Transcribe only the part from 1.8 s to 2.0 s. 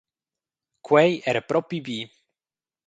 bi.